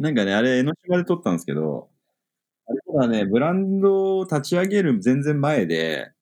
[0.00, 1.90] なんかね、あれ、江ノ島で撮ったんですけど、
[2.66, 6.12] あれはね、ブランドを立ち上げる全然前で、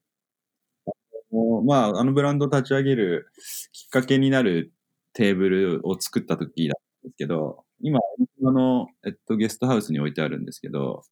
[1.30, 3.30] もうまあ、あのブランドを立ち上げる
[3.72, 4.72] きっかけになる
[5.12, 11.04] テーブルを作った時だったんですけど、今、あの、えっと、ゲストハウスに置いてあるんですけど、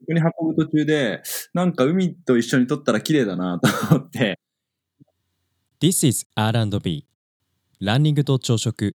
[0.00, 1.22] ここに運ぶ途中で、
[1.54, 4.40] なんか海と一緒に撮ったら綺麗だなと思って。
[5.80, 7.06] This is R&B
[7.78, 8.96] ランニングと朝食。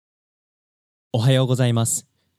[1.11, 2.08] おはようございます。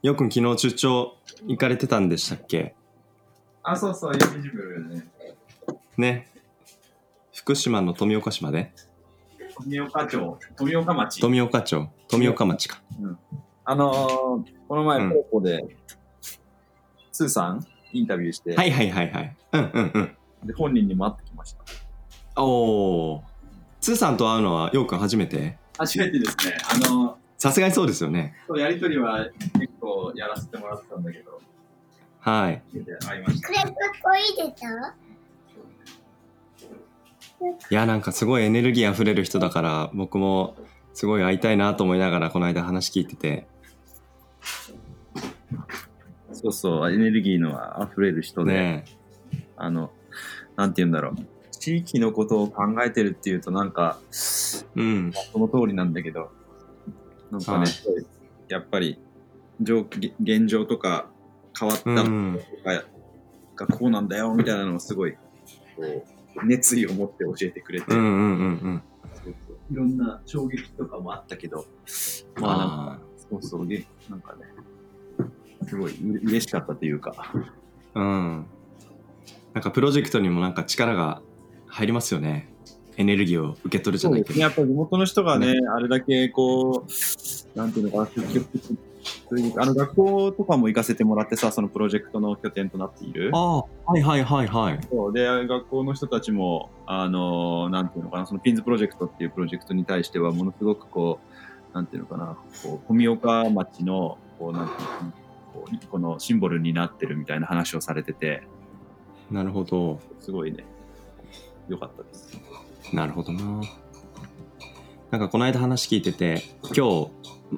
[0.00, 2.76] よくん昨日出張行かれてたんでしたっけ？
[3.64, 5.08] あ、そうそう、インビジブルね。
[5.96, 6.28] ね。
[7.34, 8.72] 福島の富岡島で？
[9.56, 11.20] 富岡町、富岡町。
[11.20, 11.88] 富岡町。
[12.08, 12.80] 富岡町か。
[13.64, 15.76] あのー、この前、うん高校で、
[17.10, 19.36] スーさん、インタビューして、はいはいはいはい。
[19.52, 20.46] うんうんうん。
[20.46, 22.42] で本人にも会ってきました。
[22.42, 23.22] おー。
[23.80, 25.58] つーさんと会うのはようくん初めて？
[25.76, 28.34] 初めてですね、あのさすがにそうですよね。
[28.48, 29.77] ー、やりとりは結構
[30.18, 31.40] やらせてもらってたんだけど、
[32.20, 32.62] はい。
[33.06, 33.48] 会いました。
[33.48, 34.94] クレープこ入れた
[37.70, 40.56] いやなんかすごいエネルギーあふれる人だから僕も
[40.92, 43.46] すごい会いたいなと思いながらこの間話聞いてて
[46.32, 48.84] そうそう、エネルギーの溢れる人で、ね
[49.56, 49.90] あの、
[50.56, 51.14] なんて言うんだろう。
[51.50, 53.98] 地域のことを考えてるっていうとなんか、
[54.76, 56.30] うんその通りなんだけど、
[57.30, 57.68] なんかね、はい
[58.48, 58.98] やっぱり
[59.60, 61.10] 状況現状とか
[61.58, 61.92] 変わったと
[62.64, 62.84] か
[63.56, 65.12] がこうなんだよみたいなのをすごい
[65.76, 71.66] こう熱意を持って教えてくれて、いろんな衝撃とかもあったけど、
[72.36, 72.98] まあなんかあ
[73.30, 74.44] そうそうでなんかね
[75.66, 77.32] すごいう嬉しかったというか、あ
[77.94, 78.46] うん。
[79.54, 81.20] なんかプロジェクトにもなんか力が
[81.66, 82.48] 入りますよね。
[82.96, 84.40] エネルギーを受け取るじゃないけど。
[84.40, 88.78] やっぱり地元の人がね、あれだけこう、なんていうのかな、積極的
[89.56, 93.30] あの学校とかも行かせてもらってさ、そのプロジェクトの拠点となっている。
[93.34, 94.80] ああはいはいはいはい。
[94.90, 95.12] そう。
[95.12, 101.20] で、学校の人たちも、あの、なんていうのかな、そのピンズプロジェクトっていうプロジェクトに対しては、ものすごくこ
[101.72, 105.12] う、なんていうのかな、こう、富岡町の、こう、なんていうの
[105.52, 108.42] こう、このシンボルになってるみたいな話をされてて、
[109.30, 110.00] なるほど。
[110.20, 110.64] すごいね、
[111.68, 112.38] 良かったです。
[112.92, 113.62] なるほどな。
[115.10, 116.42] なんかこの間話聞いてて
[116.76, 117.08] 今日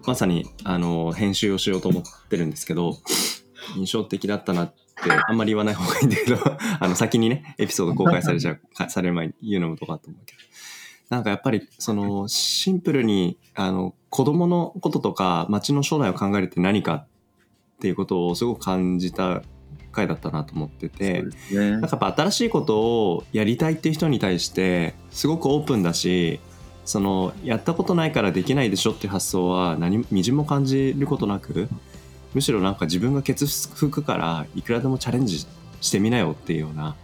[0.07, 2.97] まさにあの編集をしようと思ってるんですけど
[3.77, 6.37] 印象的だったなってあんまり言わない方がいいんだけど
[6.81, 10.41] あの先にねエピソード公開されちゃうかされる前に言うのもどうかと思うけど
[11.11, 17.07] なんかやっぱりそのシンプルにあの子供のこととか街の将来を考えるって何かっ
[17.81, 19.43] ていうことをすごく感じた
[19.93, 21.25] 回だったなと思ってて。
[21.51, 26.41] ねなんかやっぱ新しいことをやりたいっていう人に対してすごくオープンだし
[26.91, 31.69] そのやったことないからできないでしょっていう発想は何みじんも感じることなく
[32.35, 35.47] むしろなんか自分がケツ吹くからいくらでもチャレンジ
[35.81, 36.97] してみなよっていうような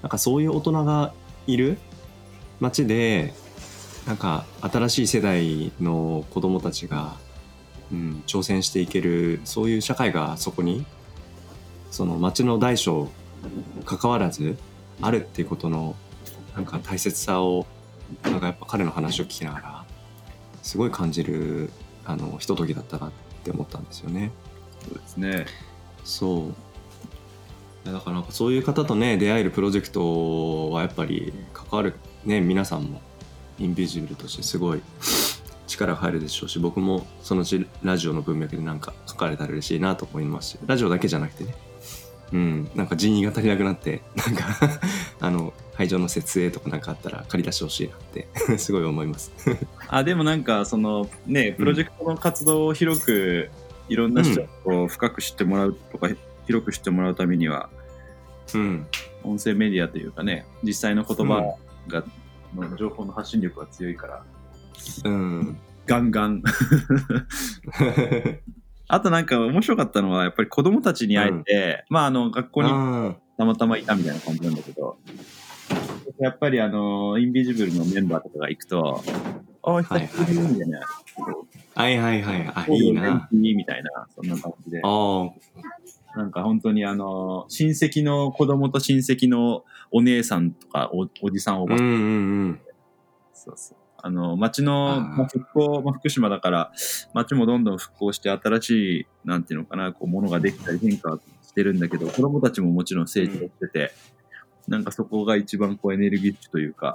[0.00, 1.12] なんかそういう大人が
[1.48, 1.76] いる
[2.60, 3.34] 街で
[4.06, 7.16] なんか新しい世代の子供たちが、
[7.90, 10.86] うん、挑戦していけるそういう社会がそこに
[11.90, 13.10] その街の大小
[13.86, 14.56] 関わらず
[15.00, 15.96] あるっていうことの
[16.54, 17.66] なんか大切さを
[18.22, 19.84] なんかやっぱ彼の話を聞きながら
[20.62, 21.70] すごい感じる
[22.04, 23.12] あのひとときだったなっ
[23.44, 24.30] て思ったんですよね。
[24.84, 25.46] そうですね。
[26.04, 26.54] そう
[27.84, 31.94] だからなんかそういう方とね出会えるプロジェクトはやっぱり関わる
[32.24, 33.00] ね皆さんも
[33.58, 34.82] インビジブルとしてすごい
[35.66, 41.54] 力が入るでしょうし僕もそのうちラジオの文脈でなんか書かれたら嬉しいなと思いますしラジオだけじゃなくてね
[42.32, 42.70] うん。
[42.74, 44.44] なんか人員が足りなくなってなんか
[45.20, 49.32] あの会場の設営とかなんかあったら借り出してほしいなって すごい思います。
[49.88, 53.50] あ、でもなんか、そのね、プロジェクトの活動を広く、
[53.88, 56.08] いろんな人を深く知ってもらうとか、
[56.46, 57.68] 広く知ってもらうためには、
[58.54, 58.86] うん、
[59.22, 61.56] 音声メディアというかね、実際の言葉
[61.88, 62.04] が、
[62.54, 64.24] の情報の発信力が強いから、
[65.04, 66.42] うん、ガンガン。
[68.92, 74.98] あとなんか面白かったのは、やっぱり子供たちに会えて、まああの、学校にあたまたまいたみたいな感じなんだけど、
[76.18, 79.02] やっぱりあの、インビジブルのメンバーとかが行くと、
[79.62, 80.80] ああ、久しぶりみたいな。
[81.74, 83.28] はいはいはいあいいな。
[83.32, 84.82] みたいな、そんな感じで。
[84.82, 92.60] なんか本当にあの、親戚の子供と親戚のお姉さんとかおおじさんおばさん、うんうんうん
[93.32, 93.81] そうそう。
[94.04, 96.72] あの、町の、まあ、復興、まあ、福島だから、
[97.14, 103.92] 町もどんどん復興して新しい、なんていうのかな、こう、ものができたり変化してるんだけど、子供たちももちろん成長してて、
[104.66, 106.94] なんかそこが一番こうエネルギッシュというか、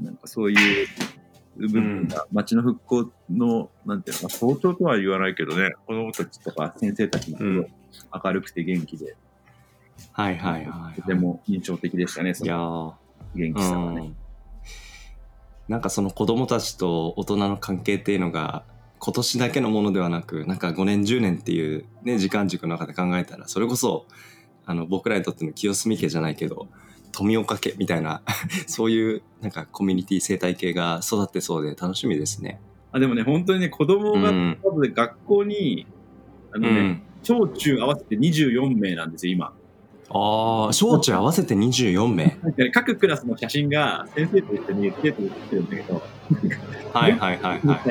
[0.00, 0.86] なんかそういう
[1.56, 7.38] 部分が、町の復興の、なんていうのか、象徴とは言わないけどね、子供たちとか先生たちも
[8.24, 9.16] 明るくて元気で、
[10.12, 13.38] はいはいはいとても印象的でしたね、そのー。
[13.38, 14.12] 元気さがね。
[15.68, 18.64] うんなんかその子供たちと大人の関係っていうのが
[18.98, 24.06] 今年だけのものではなくなんか5年10年っていう、ね、時間軸の中で考えたらそれこそ
[24.64, 26.68] あの僕らにとっての清澄家じゃないけど
[27.12, 28.22] 富岡家みたいな
[28.66, 32.60] そういうなんかコミュニティ生態系が育ってそうで楽しみですね。
[32.90, 34.58] あでもね、本当にね、子供が、うん
[34.94, 35.86] 学校に、
[36.52, 39.52] あうのね、ん、小中合わせて24名なんですよ、今。
[40.10, 42.36] ああ小中合わせて24名。
[42.72, 46.02] 各クラスの写真が先生と一緒に生徒で写ってるんだけど、
[46.92, 47.78] はいはいはいはい。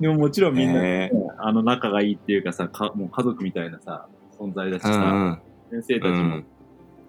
[0.00, 5.38] でももちろんみんな、へね、あの仲がいいっていうかさ、かもう家族みたいなさ、存在だしさ、うん
[5.70, 6.44] 先生たちもうん。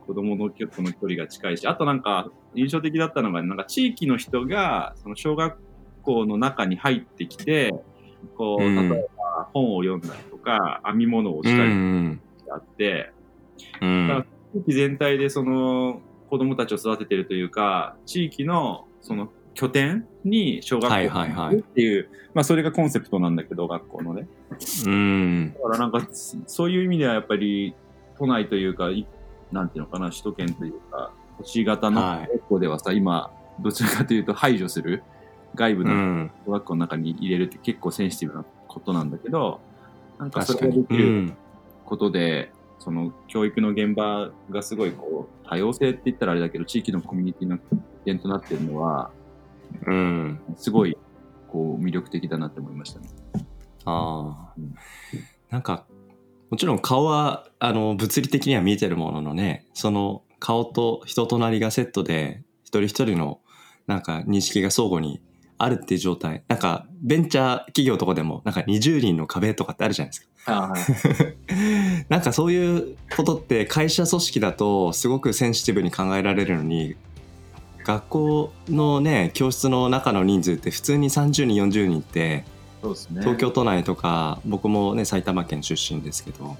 [0.05, 5.57] 子供の距との距離が近いし、あとなんか印象的だったのが、なんか地域の人が、その小学
[6.03, 7.73] 校の中に入ってきて、
[8.37, 8.89] こう、うん。
[8.89, 13.11] 例えば本を読んだりとか、編み物をうしたりんあって、
[13.81, 14.25] うん。
[14.53, 21.57] 地域全体でその子供たちを育ててるというか、地域のその拠点に小学校はいはいはい。
[21.57, 24.27] っていう、まあそれがコンセプトなんだけど、学校のね。
[24.85, 25.53] うん。
[25.53, 26.07] だからなんか、
[26.47, 27.75] そういう意味ではやっぱり、
[28.17, 29.07] 都内というか、い
[29.51, 32.33] なんていうのかな、首都圏というか、都市型のはい。
[32.33, 35.03] 学校ではさ、今、どちらかというと排除する、
[35.55, 36.31] 外部のうん。
[36.45, 39.59] 小学校の中に入れるって結構センシティブなことなんだけど、
[40.17, 41.37] なんかそれができるん
[41.93, 47.63] ことで、その教育の現場がすごいこう、多様性って言ったらあれだけど、地域のコミュニティの起
[48.05, 49.11] 点となってるのは、
[49.85, 50.39] うん。
[50.57, 50.97] すごい、
[51.47, 53.09] こう、魅力的だなって思いましたね。
[53.85, 54.53] ああ。
[54.57, 54.73] うん。
[55.51, 55.85] なんか
[56.49, 63.39] もちろん顔はあの物理的には見えてるもののねその顔と人となりがセットで一人一人の
[63.85, 65.21] なんか認識が相互に
[65.63, 72.05] あるっていう状態なんかベンチャー企業とかでもなんか20人の壁とかってあるじゃないですかはい。
[72.09, 76.95] なんかそういうことって会社組織だとすごくセンシティブに考えられるのに
[77.85, 82.45] 学校のね教室の中の人数って普通に30人40人って
[82.81, 83.21] そうですね。
[83.21, 86.57] 東京都内とか僕もね埼玉県出身ですけど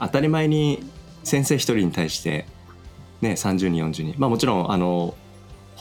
[0.00, 0.82] 当たり前に
[1.24, 2.46] 先生一人に対して
[3.20, 5.14] ね30人40人まあもちろんあの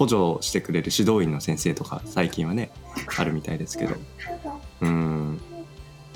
[0.02, 2.72] 補助してくれる指導員の先生とか最近はね
[3.20, 3.96] あるみたいですけど。
[4.82, 5.40] うん。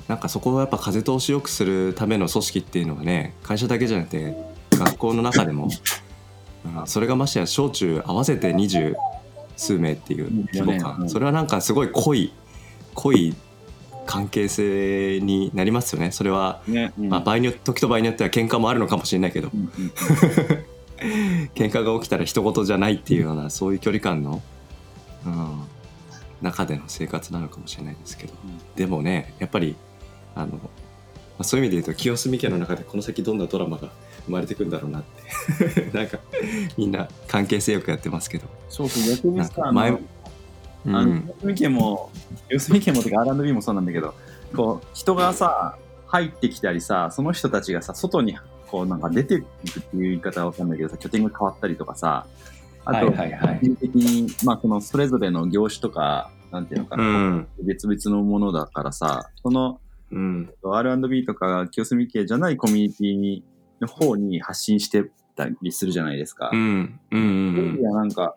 [0.08, 4.36] なんかそこをやっぱ風通しよくするための組織っていうのはね会社だけじゃなくて
[4.72, 5.70] 学校の中でも、うん
[6.86, 8.96] それがましてや小中合わせて二十
[9.56, 11.08] 数名っていう規模感、うん。
[11.08, 12.32] それはなんかすごい濃い
[12.94, 13.36] 濃い
[14.04, 16.10] 関係性になりますよね。
[16.10, 16.92] それは、ね。
[16.98, 17.08] うん。
[17.08, 19.50] まあ、場合によって時と場合によっては喧嘩もあるのかもしれないけど。
[19.54, 19.92] うんうん
[21.54, 24.42] 喧嘩が起きたら人事じゃないっていうようなそういう距離感の、
[25.26, 25.62] うん、
[26.42, 29.74] 中での生活なのかもしれないですけど、うんでもねやっぱり
[30.34, 30.58] あの、ま
[31.38, 33.90] あ、そういう意味で言うと清澄家の中でこの先どんなドラマが
[34.26, 36.18] 生まれてくんだろうなって なんか
[36.76, 38.46] みんな関係性よくやってますけど。
[38.68, 39.90] そうそう、逆にさ、前
[40.88, 42.10] あの、うん四隅家も、
[42.48, 44.14] 四隅家もとか R&B もそうなんだけど、
[44.54, 45.76] こう、人がさ、
[46.06, 48.36] 入ってきたりさ、その人たちがさ、外に、
[48.70, 52.26] こう、なんか出ていくっていう言い方はわかんないけどさ、拠点が変わったりとかさ、
[52.84, 57.48] あと、はいはいはい個人的に、まあ、その、それぞれの業種とか、なんていうのかうな、ん。
[57.62, 59.80] 別々のものだからさ、その
[60.10, 60.50] うん。
[60.62, 63.44] R&B とか清澄系じゃないコミュニティに
[63.80, 65.04] の方に発信して
[65.34, 66.50] たりするじゃないですか。
[66.52, 67.00] うん。
[67.10, 67.54] うん。
[67.56, 68.36] そういうなんか、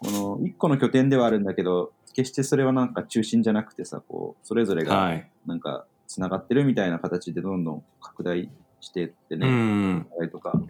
[0.00, 5.30] この一個の拠点ではあるんだけど、決してそれはなんか中心じゃなくてさ、こう、それぞれがはい。
[5.46, 8.50] なんか繋がってるみたいな形でどんどん拡大
[8.80, 10.06] していってうね、ん。
[10.10, 10.60] 課題とか、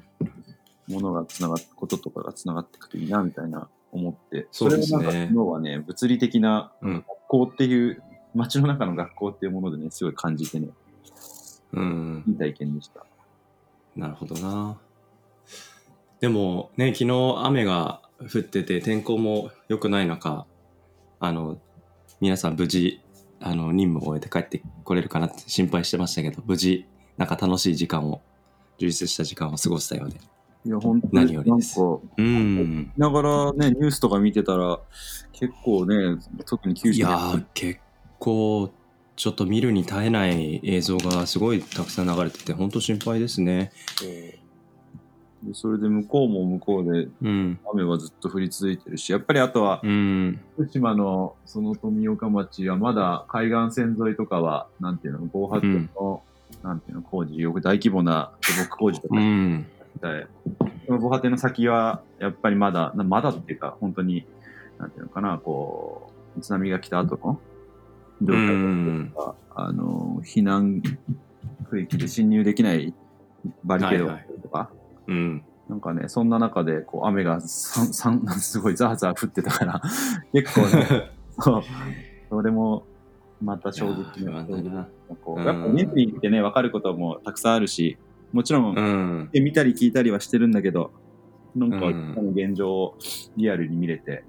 [0.88, 8.03] ものが繋がっこととかが繋がっていくといいなみたいな思って、そうですねれをなんか昨日はね、物理的なうん学校っていう、
[8.35, 10.69] 街の中の学校っていうものでね、すごい感じてね、
[11.73, 12.25] うん。
[12.27, 13.05] いい体験でした。
[13.97, 14.79] なるほどな。
[16.21, 20.47] でもね、昨日雨が降ってて天候も良くない中、
[21.21, 21.59] あの、
[22.21, 23.00] 皆さん無事、
[23.41, 26.87] あの、任務を終えて帰ってこれるかなって心配してましたけど、無事、
[27.18, 28.22] なんか楽しい時間を、
[28.78, 30.18] 充実した時間を過ごしたようで。
[30.64, 32.92] いや、本当何になんか、よりですうん。
[32.96, 34.78] ながらね、ニュースとか見てたら、
[35.32, 37.80] 結構ね、特に九州いやー、結
[38.18, 38.72] 構、
[39.16, 43.72] ちょっと見るに耐えない映像がすごいたくさん流れてて、本当心配ですね。
[44.00, 47.60] でそれで向こうも向こうでうん。
[47.72, 50.40] 雨はずっと降り続いてるし、やっぱりあとは、うん。
[50.54, 56.22] 福島のその富岡町はまだ海岸線沿いとかは、なんていうの、防波堤の、
[56.62, 59.17] なんていうの、工事、よく大規模な土木工事とか。
[59.17, 59.67] うん。
[59.99, 60.27] て、
[60.87, 64.27] その防波堤の先は、やっぱりまだ、なまだっていうか、本当に、
[64.79, 67.41] なんていうのかな、こう、津波が来た後の
[68.23, 70.83] 状態うんとか、あの、避難
[71.69, 72.95] 区域で侵入できない
[73.65, 74.71] バリケードがあったりとか、
[75.07, 75.45] うん。
[75.69, 79.83] なんかね、そんな中で、こう、雨がさんさん すごいザーザー降ってたから、
[80.33, 81.62] 結構ね、 そう、
[82.31, 82.87] それも、
[83.42, 84.45] また衝撃の、
[85.23, 87.97] こう、うんやっぱ現地に行ってね、分かることもたくさんあるし、
[88.33, 89.30] もちろん、うん。
[89.42, 90.90] 見たり聞いたりはしてるんだけど、
[91.54, 92.99] なんか、うん現状を
[93.37, 94.25] リアルに見れて、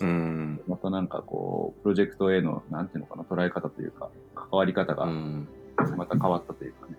[0.00, 0.60] うん。
[0.66, 5.48] またなんかこう、プロジェクトへの、なんていうのかな、捉え方というか、関わり方がうん。
[5.96, 6.96] また変わったというかね。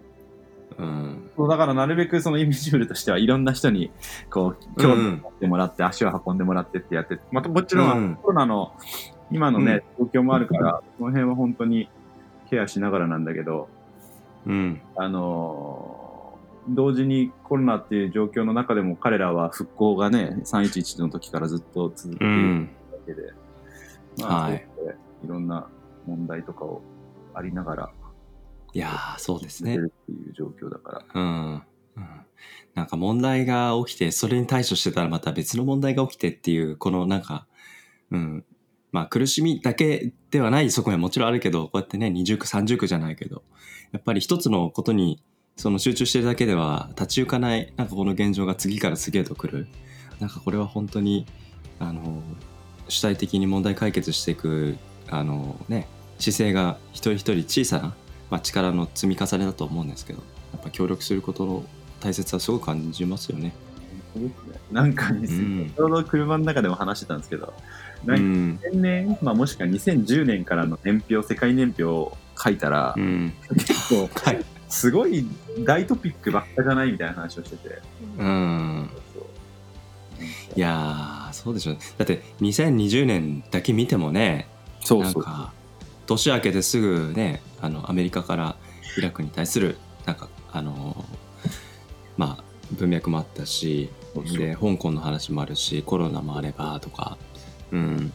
[0.78, 1.30] うん。
[1.36, 3.92] そうだからなるべくそのインビジブルとしてはいろんな人に
[4.30, 8.74] こう興味を持ってもらって、足を運んでもらってってやってまたもちろんコロナの
[9.32, 11.89] 今のね、状況もあるからその辺は本当に
[12.50, 13.68] ケアしながらなんだけど
[14.46, 14.82] うん。
[14.96, 16.13] あのー
[16.70, 22.70] 同時にコロナっていう状況の中でも彼らは復興がね311の時からずっと続けているうん。
[22.89, 23.22] わけで、
[24.20, 24.65] まあ、はい
[25.25, 25.68] いろんな
[26.08, 26.82] 問題とかを
[27.34, 27.92] ありながら
[28.74, 29.77] いやー、そうですね。
[29.77, 31.22] っていう状況だから。
[31.22, 31.53] うん。
[31.53, 31.63] うん
[32.74, 37.46] なんか問題が起きて、それに対処してたらまた別の問題が起きてっていう、このなんか、
[38.10, 38.44] うん。
[38.94, 43.44] まあ苦しみだけではない側面はもちろんあるけど、こうやってね、二重苦三重苦じゃないけど、
[43.92, 45.22] やっぱり一つのことに
[45.58, 49.68] その集中してるだけでは立ち行かない、なんかこの現状が次から次へと来る。
[50.20, 51.26] なんかこれは本当に、
[51.80, 52.22] あの、
[52.88, 54.78] 主体的に問題解決していく、
[55.10, 55.88] あのね、
[56.20, 57.96] 姿勢が一人一人小さな、
[58.30, 60.22] まあ、力の積み重ねだと思うんですけど、
[60.54, 61.66] やっぱ協力することの
[62.00, 63.54] 大切さすごく感じますよね。
[64.72, 67.54] なんかね、うんちょうど車の中でも話してたんですけど。
[68.06, 73.34] 2000年、まあ、もしくは2010年からの年表、世界年表を書いたら、うん。
[73.58, 74.46] 結構、はい。
[74.70, 75.26] すごい
[75.66, 77.80] 大トピックばっかじゃないみたいな話をしてて。
[78.18, 78.90] うん。
[80.56, 81.80] いやー、そうでしょうね。
[81.98, 84.48] だって2020年だけ見てもね、
[84.82, 85.24] そうそう。
[85.24, 85.54] なんか
[86.06, 88.56] 年明けてすぐねあのアメリカから
[88.98, 91.06] イラクに対するなんかあの
[92.18, 92.44] まあ
[92.74, 93.90] 文脈もあったし
[94.38, 97.18] で香港の話もあるしコロナもあればとか
[97.74, 98.13] うん。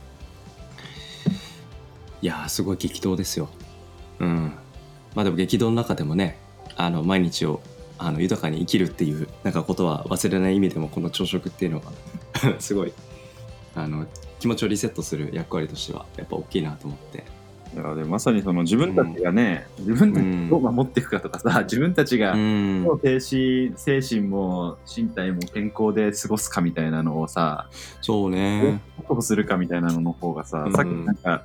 [2.22, 3.48] いやーすごい激動ですよ。
[4.20, 4.52] うん。
[5.14, 6.38] まあでも激動の中でもね
[6.76, 7.60] あの毎日を
[7.98, 11.90] あの豊かに生きるっていうなんかことは忘れない意味でもこの朝食っていうのが
[12.60, 12.92] すごい
[13.74, 14.06] あの
[14.38, 17.38] 気持ちをリセットする役割としてはやっぱ大きいなと思って。
[17.75, 22.84] だからね、まさにその自分たちがね、自分たちをどう守っていくかとかさ、自分たちがうん。
[22.84, 27.68] どう停止、精神も身体も健康で過ごすかみたいなのをさ、
[28.00, 28.80] そうね。
[28.96, 30.72] 確保するかみたいなのの方がさ、うん。
[30.72, 31.44] さっきなんか、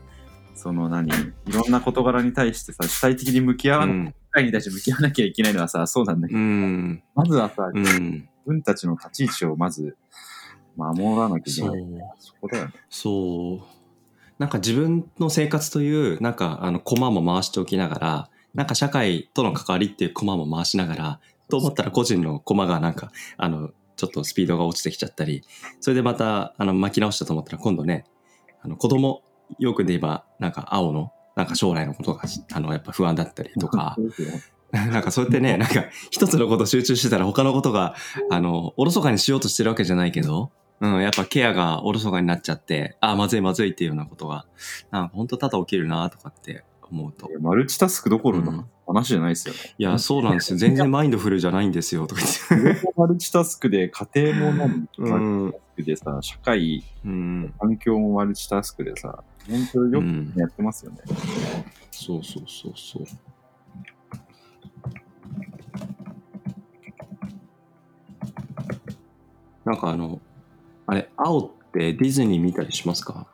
[0.56, 1.12] その何、い
[1.52, 4.06] ろんな事柄に対してさ、主体的に向き合わな、うん。
[4.08, 7.04] 社会に対して向き合わなきゃいけないのはさ、そうなんだけうど、ん。
[7.16, 7.84] まずはさ、うん。
[7.84, 9.98] 自分たちの立ち位置をまず
[10.76, 11.86] 守らなきゃいけない。
[12.20, 12.74] そこだよね。
[12.90, 13.73] そう
[14.44, 21.20] なんか自分の生活というなんかあの駒も回しておきながらなんか社会との関わりっていう駒も回しながら
[21.50, 25.46] と思ったら個人の駒がなんかあのちょっとスピードが落ちてきちゃったり
[25.80, 28.04] それでまたあの巻き直したと思ったら今度ね
[28.62, 29.24] あの子供
[29.60, 33.96] よくで言えばなんか青のなんか将来のことがあのやっぱ不安だったりとか
[34.74, 37.94] なんかそうやってね、なんか一つのこと集中してたら他のことが、
[38.32, 40.50] あの、おろそかにしようとしてるわけじゃないけど、
[40.84, 44.46] うん、やっぱケアがおろそかになっちゃって、あ、まずいまずいっていうようなことが、
[44.92, 47.30] なんか本当多々起きるなとかって思うと。
[47.40, 49.60] マルチタスクどころのうん話じゃないですよね。
[49.78, 50.58] いや、そうなんですよ。
[50.58, 52.94] 全然マインドフルじゃないんですよ、とか言って。
[52.98, 57.54] マルチタスクで家庭もマルチタスクでさ、社会、うん。
[57.58, 60.98] 環境もマルチタスクでさ、本当ようんくやってますよね。
[61.92, 63.04] そうそうそうそう。
[69.64, 70.20] なんかあの、
[70.86, 73.28] あれ、青ってディズニー見たりしますか？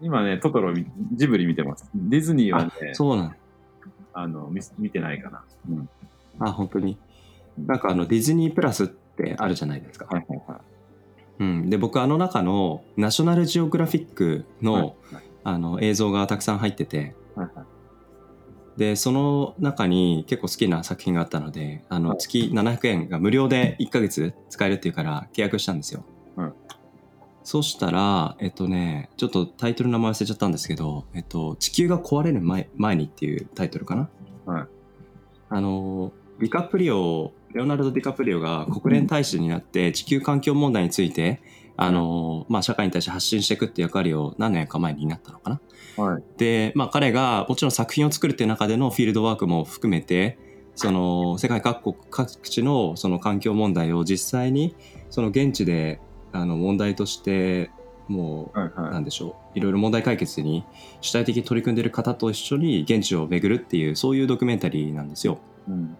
[0.00, 1.88] 今ね、トトロみ、ジブリ見てます。
[1.94, 3.36] ディズニーはね、そうなん
[4.12, 5.44] あの見見てないかな。
[5.68, 5.88] うん。
[6.38, 6.98] あ、本当に？
[7.58, 10.06] なんかあの、ディズニープラスってあるじゃないですか。
[10.06, 10.58] はいはいはい。
[11.40, 11.70] うん。
[11.70, 14.94] で、僕あの中のナショナルジオグラフィックの、はい
[15.46, 26.02] あの映像がたくさん入ってて、はいはいで、その中に結構好きな作品があったので、あの、はい月700円が無料で1ヶ月使えるっていうから契約したんですよ。
[26.36, 26.52] はい
[27.46, 34.08] そしたら、えっとね、ちょっとタイトル名前忘れちゃったんですけど、えっと、地球が壊れる前前にっていうタイトルかな。
[34.46, 34.66] はい
[35.50, 41.42] あの、ディカプリオ、レオナルド・ディカプリオが国連大使になって地球環境問題について、
[41.76, 45.60] あの、まあ、社会に対して発信していくっていう役割を何年か前になったのか
[45.96, 46.04] な。
[46.04, 46.22] はい。
[46.38, 50.38] で、まあ、彼がもちろん作品を作るっていう中でのフィールドワークも含めて
[50.74, 54.74] その世界各国各地のその環境問題を実際に
[55.10, 56.00] その現地で
[56.34, 57.70] あの問題として
[58.08, 58.92] もうはいはい。
[58.92, 60.64] なんでしょういろいろ問題解決に
[61.00, 65.38] 主体的に取り組んでいる方と一緒に現地を巡るっていうそういうドキュメンタリーなんですよ。
[65.68, 65.96] うん。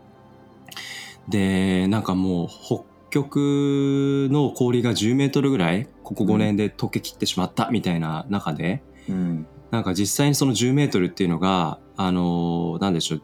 [1.29, 9.47] でなんかもう北極の氷が10メートルぐらいここ5年で溶けきってしまったみたいな中で、うん。
[9.71, 13.23] なんか実際にその10メートルっていうのが、あのーなんでしょう、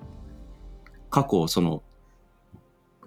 [1.11, 1.83] 過去その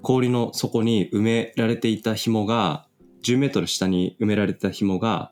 [0.02, 2.86] 氷の底に埋められていた紐が、
[3.24, 5.32] 10メートル下に埋められてた紐が。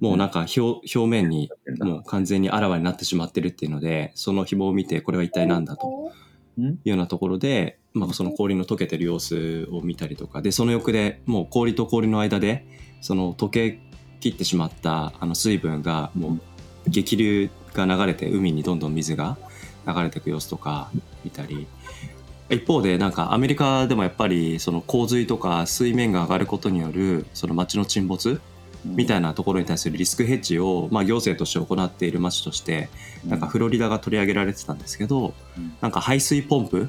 [0.00, 1.50] もうなんか表表面に
[1.80, 6.12] ももう完全にあらわになってしまってるっていうので、その紐を見てこれは一体何だと。
[6.58, 6.64] うん？
[6.64, 12.66] いうようなところで、まあその氷の溶けてる様子を見たりとか、で、その横でもう氷と氷の間で、
[13.00, 13.80] その溶け
[14.20, 16.40] きってしまったあの水分がもう
[16.90, 19.36] 激流が流れて海にどんどん水が
[19.86, 20.90] 流れていく様子とか
[21.24, 21.68] 見たり
[22.50, 28.40] 一方でなんかアメリカでもやっぱりその洪水とか水面が上がることによるその町の沈没
[28.84, 32.88] みたいなところに対するリスクヘッジをまあ行政として行っている町として
[33.26, 35.76] なんかフロリダが取り上げられてたんですけどうん。
[35.80, 36.88] なんか排水ポンプ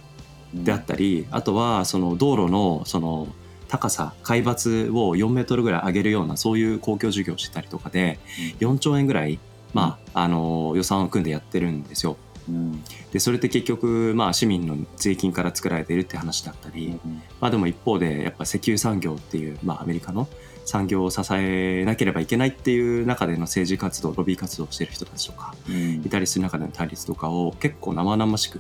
[0.54, 3.28] であったりあとはその道路のその
[3.68, 8.20] 高さ海抜を4メートルぐらい上げるようなそういう公共事業をしてたりとかで
[8.60, 9.40] 4兆円ぐらい、
[9.74, 12.18] まあ、あの予算を組んでやってるんですよ。
[12.50, 12.84] うん。
[13.12, 17.00] でそれって結局、まあ、市民の税金から作られているって話だったり、
[17.40, 20.28] まあ、でも一方でやっぱ石油産業っていう、まあ、アメリカの
[20.66, 25.96] 産業を支えなければいけないっていう中での政治活動ロビー活動をしている人たちとかうん。
[26.06, 28.60] いたりする中での対立とかを結構生々しく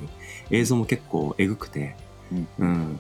[0.52, 1.95] 映像も結構えぐくて、
[2.32, 2.47] うん。
[2.60, 2.99] うん、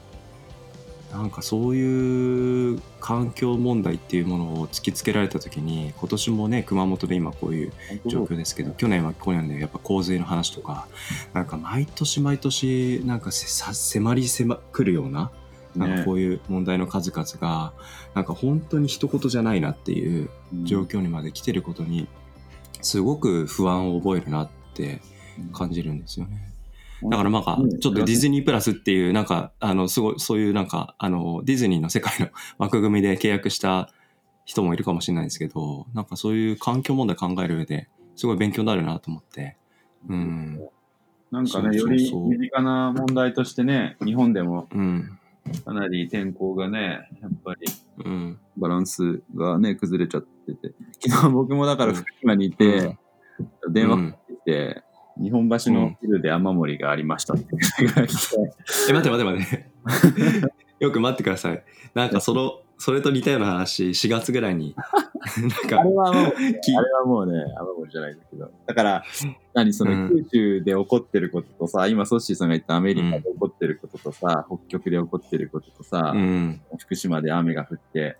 [1.11, 7.73] なんかそういう環境問題っていうものを突きつけられた時に今年もね熊本で今こういう
[8.05, 10.87] 状況ですけど去年は去年でやっぱ洪水の話とか
[11.33, 15.31] なんか毎年毎年なんかせさ迫り迫くるような
[15.75, 17.73] なんかこういう問題の数々が
[18.13, 20.29] なんか本当に一言じゃないなっていう
[20.63, 22.07] 状況にまで来てることに
[22.81, 25.01] すごく不安を覚えるなって
[25.53, 26.53] 感じるんですよね。
[27.03, 27.79] だからなんかうん。
[27.79, 33.89] ちょっとディズニープラスっていうなんかあのすごいそういうなんかあのディズニーの世界の 枠組みで契約した
[34.45, 39.55] 人もいるかもしれないですけどなんかそういう環境問題考える上ですごい勉強になるなと思って。
[40.09, 40.59] うん。
[41.31, 45.17] なんかね、より身近な問題としてね、日本でもうん。
[45.63, 47.67] かなり天候がね、やっぱり
[48.03, 48.39] うん。
[48.57, 50.73] バランスがね、崩れちゃってて。
[50.99, 52.97] 昨日僕もだから福島にいて、
[53.71, 54.83] 電話かけてきて、
[55.21, 58.37] 日本橋のビルで雨漏りがありましたっていうが来て、
[58.89, 59.59] え、待って待って待っ
[60.39, 60.49] て。
[60.79, 61.63] よく待ってください。
[61.93, 64.73] なんかその、それと似たような話、4月ぐらいに、
[65.41, 68.49] なんかあれ、はもう、きあれはもうね、雨漏りじゃないですけど。
[68.65, 69.03] だから、
[69.53, 70.09] 何そのうん。
[70.09, 78.15] 九州で起こってることとさ、今ソッシーさんが言ったアメリカで起こってることとさ、北極で起こってることとさ、うん、福島で雨が降って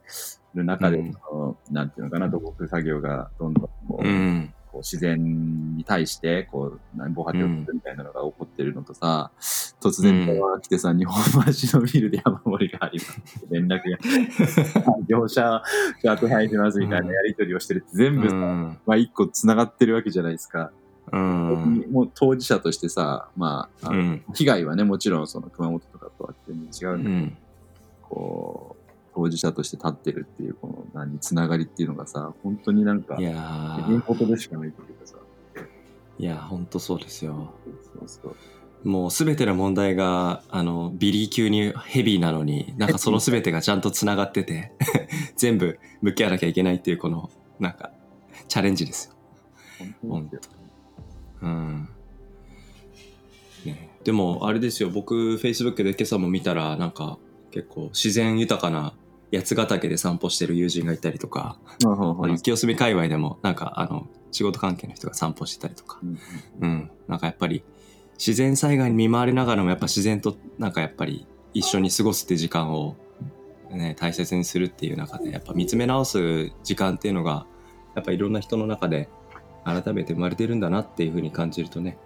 [0.54, 1.14] る中で、うん。
[1.14, 9.32] そのなんていうのかな、土木作業がどんどんこう、うん、こう自然に対して、こう、何防波堤を作るみたいなのが起こってるのとさ、
[9.82, 15.63] 突然電話が来てさ、日本橋のビルで山盛りがありますって連絡が、 業者が
[16.04, 20.72] 宅配しますみたいなやり取りをしてるって全部さ、うん、まあ一個繋がってるわけじゃないですか。
[21.12, 27.38] うん、もう当事者としてさ、まあ、あのうん、被害はね、もちろんその熊本とかとは全然違うんだけどうん、
[28.04, 28.79] こう、
[29.19, 35.17] 当事者として立ってるっていう、この何、つながりっていうのがさ、本当になんか、いや自分ー事でしかないっていうかさ、
[36.17, 37.53] いやほんとそうですよ。
[37.93, 38.36] そうそう。
[38.84, 44.71] もう全ての問題があのビリー級にヘビーなのになんかその全てがちゃんとつながってて
[45.36, 47.29] 全部向き合わなきゃいけないっていうこの
[47.60, 47.91] なんか
[48.47, 49.86] チャレンジですよ。
[50.08, 51.45] 本当。
[51.45, 51.89] うん。
[53.65, 54.89] ね、でもあれですよ。
[54.89, 57.17] 僕 Facebook で今朝も見たらなんか
[57.51, 58.93] 結構自然豊かな
[59.32, 61.58] 八ヶ岳で散歩してる友人がいたりとか、
[62.42, 66.20] 清澄界隈でもなんかあの仕事関係の人が散歩してたりとか、うん
[66.62, 67.63] うん、なんかやっぱり
[68.18, 72.96] 自然災害に見舞われながらもやっぱ自然となんかやっぱり一緒に過ごすって時間を、
[73.72, 77.46] ね、大切にするっていう中でやっぱ見つめ直す時間っていうのが
[77.96, 79.10] やっぱいろんな人の中で
[79.63, 81.98] 改めて生まれてるんだなっていうふうに感じるとね、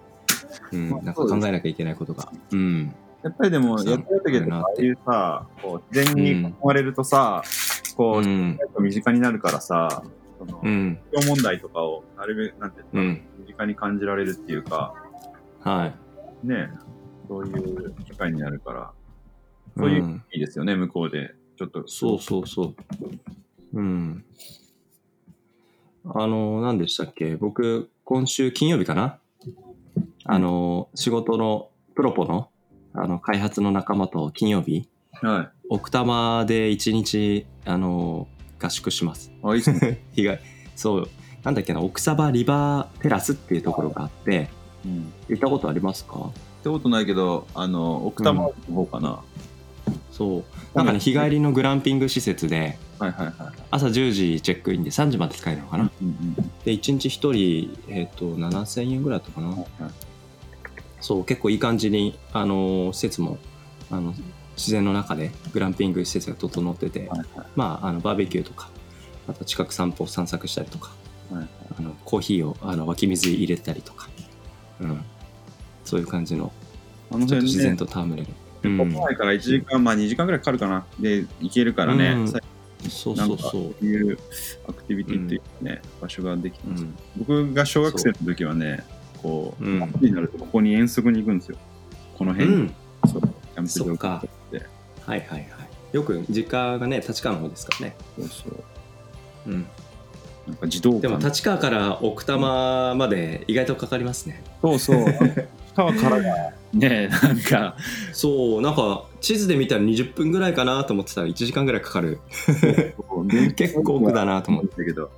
[0.72, 7.42] うん、まあなんか考えなきゃいけないことが、うん、やっぱりでも、やってる時ってああいうさ、こう自然に囲まれるとさ、
[7.96, 10.04] こう、うんやっぱ身近になるからさ、
[10.40, 14.94] その、うん、問題とかをなるべく、なんていうの、うん、身近に感じられるっていうか、
[15.62, 15.94] は
[16.44, 16.48] い。
[16.48, 16.70] ね、
[17.30, 18.92] そういう機会になるから、
[19.78, 21.34] そういううんいいですよね、向こうで。
[21.56, 22.76] ちょっと、そうそうそう。
[23.74, 24.26] うん。
[26.06, 27.38] あの、何でしたっけ？
[27.38, 29.20] 僕、今週金曜日かな？
[30.26, 32.50] あの、仕事のプロポの、
[32.94, 34.88] あの、開発の仲間と金曜日、
[35.22, 38.28] は奥多摩で一日、あの、
[38.62, 39.32] 合宿します。
[39.32, 39.34] い。
[39.44, 40.04] あ、いいっすね。
[40.14, 40.38] 日帰
[40.76, 41.10] そう、
[41.44, 44.50] なんだっけな、奥サバリバーテラスっていうところがあって、
[44.86, 45.12] うん。
[45.30, 46.20] 行ったことありますか？
[46.20, 49.20] ってことないけど、あの、奥多摩の方かな。
[50.12, 50.44] そう。
[50.78, 53.36] なんかね、日帰りのグランピング施設で、はいはいはい。
[53.72, 56.36] 朝10時チェックインで3時まで使えるのかな、うんうん。
[56.36, 59.68] で1日1人、えっと7000円ぐらいだったかな、はい
[61.04, 63.38] そう結構いい感じに、あのー施設も
[63.92, 64.14] あの
[64.56, 67.48] 自然の中でグランピング施設が整ってて、はいはい。
[67.56, 68.70] まああのバーベキューとか
[69.28, 70.92] あと近く散歩散策したりとか
[71.30, 74.08] はいあのコーヒーをあの湧き水入れたりとか、
[74.80, 75.04] うん、
[75.84, 76.54] そういう感じの
[77.12, 77.86] あのちょっと自然と。
[77.86, 78.28] と戯れる、
[78.78, 80.86] ここ前から1時間、まあ2時間ぐらいかかるかな。
[81.00, 82.14] で、行けるからね。
[82.14, 82.28] うん。
[82.28, 82.42] 最
[82.90, 83.38] そうそうそう。
[83.38, 84.18] そういう
[84.68, 86.96] アクティビティっていうかね、場所ができてます、うん。
[87.18, 88.84] 僕が小学生の時はね、
[89.24, 91.58] こう、うん秋になるとここに遠足に行くんですよ。
[92.18, 92.62] このう辺に。
[92.64, 92.76] ん
[93.08, 94.66] そうキャンプ場があって。
[95.06, 95.48] はいはいはい
[95.94, 98.64] よく実家がね立川の方ですからね、そうそう。
[99.46, 99.66] うん、
[100.48, 101.28] なんか児童でも館。
[101.28, 105.06] 立川から奥多摩まで意外とかかりますねそうそう。
[105.76, 107.76] 川からが、ね、なんか、
[108.12, 112.20] そうなんか地図で見たら20分ぐらいかなと思ってたら1時間ぐらいかかる
[113.56, 115.10] 結構奥だなと思ってたけど、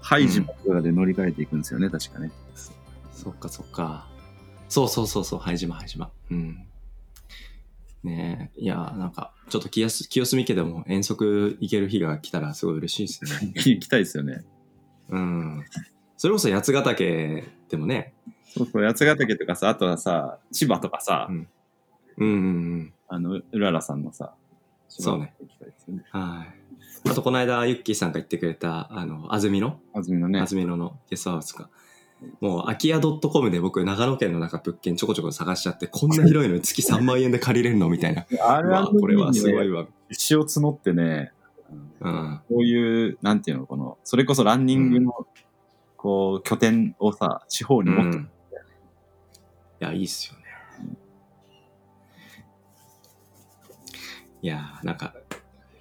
[0.00, 2.30] ハイジとかで乗り換えていくんですよね、確かね。
[3.18, 4.06] そっかそっか。
[4.68, 5.38] そうそうそうそう。
[5.40, 6.10] 拝島拝島。
[6.30, 6.66] うん。
[8.04, 8.60] ねえ。
[8.60, 13.52] いやなんかちょっと清澄家でも遠足行ける日が来たらすごい嬉しいですね。
[13.56, 14.44] 行きたいですよね。
[15.08, 15.64] うん。
[16.16, 18.14] それこそ八ヶ岳でもね。
[18.46, 21.48] そうそう、八ヶ岳とかさ、あとはさ、千葉とかさ、うん。
[22.18, 22.38] うんうんう
[22.76, 22.94] ん。
[23.08, 24.34] あの、うららさんのさ、
[24.88, 25.34] そうね。
[25.40, 26.04] 行きたいですよね。
[26.10, 27.10] はい。
[27.10, 29.80] あとこの間ユッキーさんが言ってくれたあの安曇野？
[29.94, 30.40] 安曇のね。
[30.40, 31.68] 安曇野のゲストハウスが。
[32.40, 38.26] もう空き家 .com で僕長野県の中物件ちょこちょこ探しちゃってこんな広いのに月 3万円で借りれるのみたいな。
[38.40, 39.86] あうわこれはすごいわ。
[40.10, 41.32] 詩を募ってね、
[42.00, 42.40] うん。
[42.48, 45.26] こういう、なんていうの、この、それこそランニングの、
[45.96, 48.28] こう、拠点をさ、地方に持って、うん、い
[49.80, 50.44] や、いいっすよね。
[54.40, 55.14] いやー、なんか、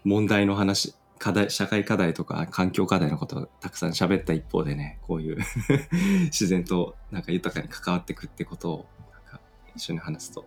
[0.04, 5.38] 問題の話、課題、社会課題とか環境課題のことをたくさん喋った一方でね、こういう
[6.25, 9.39] 自然となんか豊かに関わっていくってことを、なんか
[9.75, 10.45] 一緒に話すと、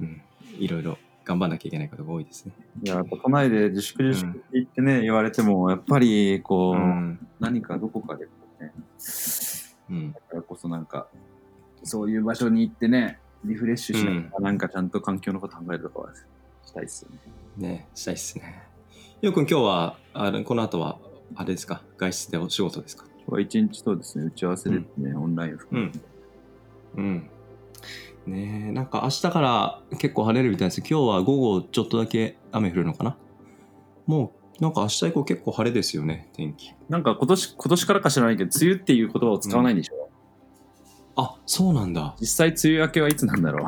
[0.00, 0.22] うん、
[0.58, 2.52] いろいろ頑張んなきゃいけないことが多いですね。
[2.82, 7.28] いや、都内で自粛自粛って言ってね、言われても、やっぱり、こう、うん。
[7.38, 8.72] 何かどこかでこうね、
[9.90, 10.12] うん。
[10.12, 11.08] だからこそなんか、
[11.84, 16.14] そういう場所に行ってね、リフレッシュしながら、なんかちゃんと環境のこと考えるとかは
[16.64, 17.18] したいっすよね。
[17.68, 18.69] ね、したいっすね。
[19.20, 20.98] よくん今日は、あのこの後は、
[21.34, 21.82] あれですか？
[21.98, 23.04] 外出でお仕事ですか？
[23.18, 25.98] 今日は一日とですね、打ち合わせですね、オンラインを含めて。
[26.96, 27.30] うん。
[28.26, 33.18] ねえ、なんか明日から結構晴れるみたいです今日は午後ちょっとだけ雨降るのかな？
[34.06, 36.72] もう、なんか明日以降結構晴れですよね、天気。
[36.88, 40.08] なんか今年、今年からか知らないけど、梅雨っていう言葉を使わないんでしょ、
[41.16, 42.16] あ、そうなんだ。
[42.18, 43.66] 実際梅雨明けはいつなんだろ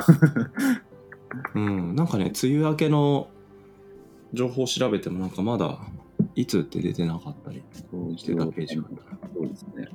[1.55, 1.59] う？
[1.61, 1.95] うん。
[1.95, 3.29] なんかね、梅雨明けの
[4.33, 5.79] 情報を調べてもなんかまだ、
[6.35, 7.63] いつって出てなかったり
[8.17, 9.29] してたページがあった。
[9.35, 9.89] そうですね。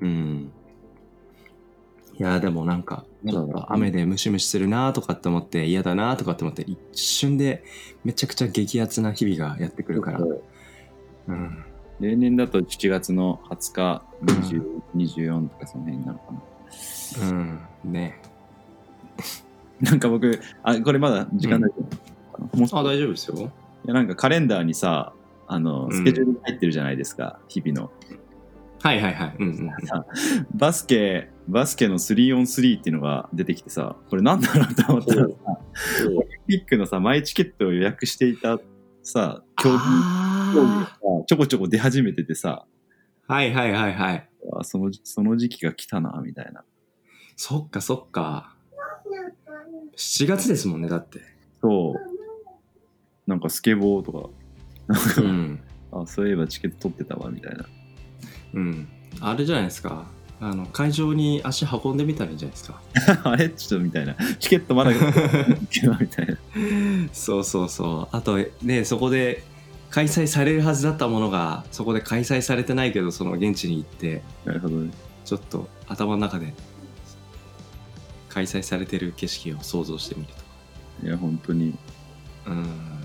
[0.00, 0.52] うん。
[2.18, 7.64] いやでもなんかちょっと雨でムシムシするなとかって思って嫌だなとかって思って一瞬で
[8.04, 11.64] めちゃくちゃ激アツな日々がやってくるから、うん、
[12.00, 16.42] 例年だと7月の20日、20 24とかその辺になるかな。
[17.28, 18.20] うん、ね。
[19.80, 22.01] なんか僕、あ、これまだ時間ないけど、
[22.72, 23.36] あ大丈夫ですよ。
[23.36, 25.12] いやなんかカレンダーにさ、
[25.48, 27.90] あの、スケジュールが入ってるじゃないですか、日々の。
[28.82, 29.70] はいはいはい、うんうん
[30.56, 35.34] バスケ、バスケの 3on3 っていうのが出てきてさ、これなんだろうと思ったらさ、
[36.08, 38.58] オリンピックのさ、前チケットを予約していた
[39.02, 39.78] さ、競技
[40.54, 44.28] 競技がちょこちょこ出始めててさ、ーはいはいはいはい。
[44.58, 46.64] あそのその時期が来たな、みたいな。
[47.36, 48.56] そっかそっか。
[49.96, 51.20] 7月ですもんねだって。
[51.60, 52.11] そう。
[53.32, 55.58] なんかスケボーとか、うん
[55.90, 57.64] あ、そういえばチケット取ってたわ、みたいな。
[58.54, 58.88] うん
[59.20, 60.04] あれじゃないですか
[60.40, 62.80] あの会場に足運んでみたらいいんじゃないですか
[63.24, 63.48] あれ？
[63.48, 64.14] ちょっとみたいな。
[64.38, 66.38] チケットまだみたいな。
[67.12, 69.44] そうそうそうあとねそこで
[69.90, 74.90] 開催されるはずだったものがそこで開催されてないけどその現地に行ってなるほどね。
[75.24, 76.52] ちょっと頭の中で
[78.28, 80.28] 開催されてる景色を想像してみる
[81.00, 81.74] といや、本当に。
[82.46, 83.01] うん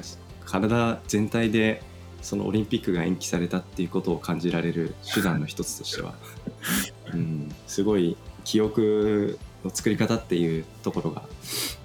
[0.00, 0.02] か
[0.44, 1.82] 体全体で
[2.22, 6.14] そのオリンピックが延期されたっていうことを感じられる手段の一つとしては、
[7.12, 11.22] うん、すごい記憶の作り方っていうところが、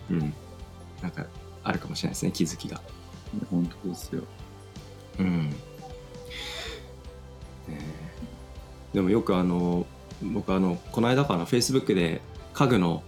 [0.09, 0.33] うん、
[1.01, 1.25] なんか
[1.63, 2.81] あるかもしれないですね気づきが。
[3.49, 4.23] 本当ですよ。
[5.19, 5.55] うん。
[8.93, 9.85] でもよくあの
[10.21, 12.21] 僕あのこの間かなフェイスブックで
[12.53, 13.03] 家具の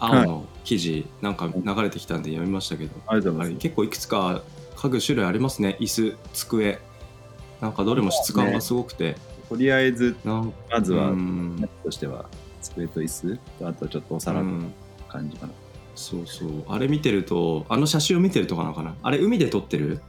[0.00, 3.62] 青の記事なんか流れてきたんで読みましたけど、ありがとうございます。
[3.62, 4.42] 結構いくつか
[4.76, 5.76] 家具種類ありますね。
[5.80, 6.80] 椅子机。
[7.60, 9.16] なんかどれも質感がすごくて、
[9.48, 11.68] とりあえず、まずは、うん。
[11.84, 12.24] としては、
[12.62, 13.38] 机と椅子。
[13.58, 14.72] と、あとちょっとおう皿のん。
[15.08, 15.52] 感じかな。
[15.94, 16.64] そうそう。
[16.68, 18.94] あれ見てるとあの写真を見てるとかなのかな？
[19.02, 20.00] あれ海で撮ってる、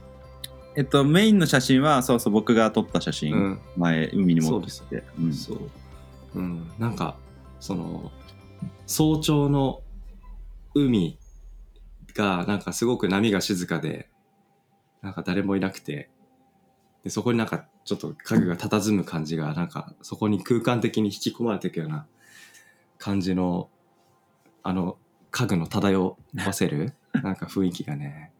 [0.74, 3.60] えっと、メインの写真は、そうそう、僕が撮った写真、うん。
[3.76, 5.02] 前、海に持ってそう。
[5.20, 5.34] うん。
[5.34, 5.58] そう、
[6.36, 7.16] うん、なんか
[7.60, 8.10] その
[8.86, 9.81] 早朝の
[10.74, 11.18] 海
[12.14, 14.08] がなんかすごく波が静かで
[15.02, 16.10] なんか誰もいなくて
[17.04, 22.06] でそこになんかちょっと家具が佇む感じがなんかそこに空間的に引き込まれていくような
[22.98, 23.68] 感じの
[24.62, 24.96] あの
[25.30, 28.32] 家具の漂わせる なんか雰囲気がね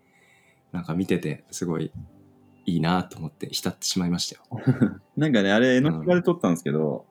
[0.70, 1.90] なんか見ててすごい
[2.64, 5.00] いいなと思って浸ってしまいましたよ。
[5.16, 7.06] なんかね、あれ、江ノ島で撮ったんですけど、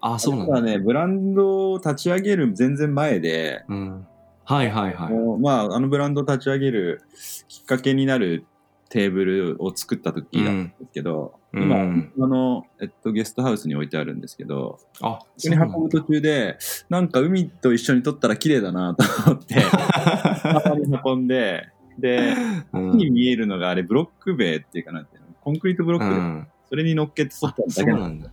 [0.00, 0.54] あそうなんだ。
[0.56, 4.06] ただね、ブランドを立ち上げる全然前で、うん、
[4.48, 5.40] はいはいはい。
[5.42, 7.02] まあ、あのブランドを立ち上げる
[7.48, 8.46] きっかけになる
[8.88, 16.56] テーブルを作った時だったんですけど、うん今、うんあの、えっと、ゲストハウスに置いてあるんですけど、あ、ここに運ぶ途中で、
[16.88, 19.56] なんか海と一緒に撮ったら綺麗だなと思って、
[21.04, 22.32] 運んで、で、
[22.72, 28.30] うんに見えるのがあれ、ブロック塀っていうかなんていうの、コンクリートブロックで、うんそれに乗っけて撮っあただそうけなんだ。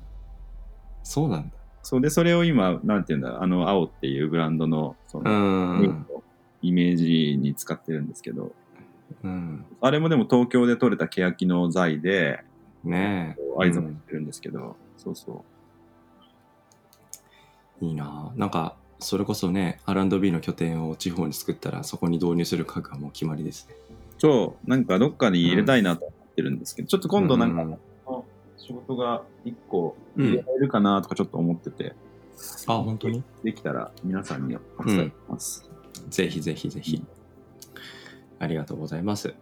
[1.04, 1.55] そうなんだ。
[1.86, 6.06] そうで、それを今、なんていうんだ、あの、青っていうブランドの、その、うん。
[6.63, 8.54] イメージに使ってるんですけど、
[9.24, 9.63] うん。
[9.82, 12.43] あれもでも東京で採れた欅の材で、
[12.84, 16.26] ねアイゾンってるんですけど、そうそう。
[17.84, 23.76] え、いいななんか、それこそね、R&B の拠点を地方に作ったら、そこに導入する家具はもう決まりですね。
[24.17, 27.78] そう、なんかどっかに入れたいなと思ってるんですけど、ちょっと今度なんか、うん
[28.65, 31.93] 仕事が一個うん入れられるかなとかちょっと思ってて、
[32.67, 33.23] あ、本当に？
[33.43, 35.69] できたら皆さんにお伝えします。
[36.10, 37.04] ぜひぜひぜひ。
[38.39, 39.34] ありがとうございます。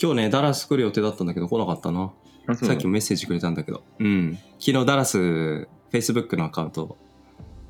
[0.00, 2.12] 今日ね、ダラス来る予定だったんだけど来なかったな。
[2.54, 3.82] さっきもメッセージくれたんだけど。
[3.98, 4.38] うん。
[4.58, 6.96] 昨日ダラス、Facebook のアカウントを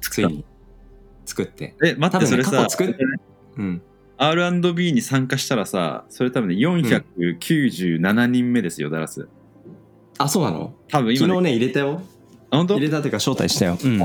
[0.01, 0.45] ついに
[1.25, 1.75] 作って。
[1.85, 2.95] え、待って、それさ作っ
[3.57, 3.83] うん。
[4.17, 9.29] R&B に参加したらさ、それ多分ね、497人目ですよ、ダラス。
[10.19, 10.75] あ、そうなの？
[10.89, 12.03] 多分今、ね、昨日ね、入れたよ。
[12.51, 12.75] あ本当？
[12.75, 13.79] 入れたっていうか招待したよ。
[13.83, 13.99] うん。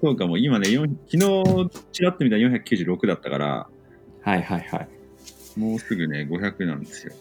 [0.00, 3.68] そうかも、今ね、4昨日ちらっと見たら496だったから、
[4.22, 4.88] はいはいはい。
[5.58, 7.12] もうすぐね、500なんですよ。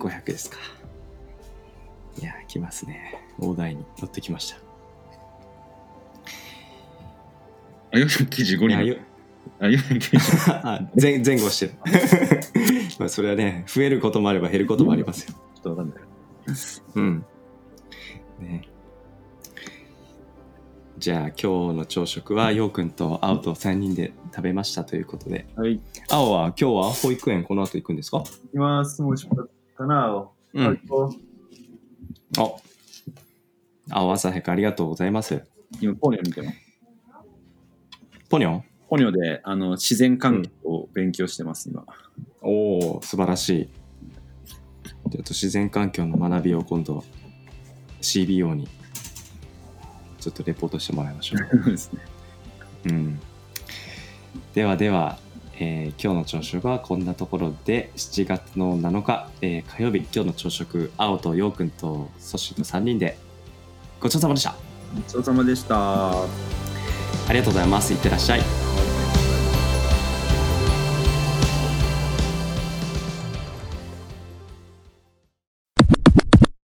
[0.00, 0.56] 500ですか。
[2.20, 3.22] いや、来ますね。
[3.38, 4.56] 大台に乗ってきました。
[7.92, 8.86] あ、495いや、人。
[8.88, 8.96] よ
[9.60, 10.60] あ、490。
[10.66, 11.72] あ前前後してる。
[12.98, 15.34] まあそれはね、増えることもあれば減ることもありますよ。
[15.54, 15.98] ちょっとわかんない。
[16.94, 17.24] うん。
[18.40, 18.62] ね。
[20.98, 25.80] じゃあ今日の朝食はようくんと青と3人で食べましたということではい。
[26.08, 28.24] 行青は今日は保育園この後行くんですか？
[28.50, 29.00] きます。
[29.02, 30.28] もう出発かな。
[30.54, 30.80] うん。
[32.36, 32.50] あ
[33.90, 35.42] 青朝早くありがとうございます。
[35.80, 36.58] 今、ポニョ見てます。
[38.28, 38.58] ポニョ？
[38.58, 41.84] ンポニョで、あの、自然環境を勉強してます、今。
[42.42, 43.68] おお素晴らしい
[45.10, 47.04] ちょっと自然環境の学びを今度
[48.00, 48.68] CBO に
[50.20, 51.48] ちょっとレポートしてもらいましょう。
[51.64, 52.00] そうですね。
[52.86, 53.20] うん、
[54.54, 55.18] ではでは、
[55.58, 63.18] えー今日の朝食はこんなところで7月の7日、えー火曜日今日の朝食青と陽くんとソッシーと3人で
[64.00, 64.54] ごちそうさまでした。
[64.94, 66.10] ごちそうさまでした。
[66.10, 66.26] あ
[67.30, 67.92] りがとうございます。
[67.92, 68.67] いってらっしゃい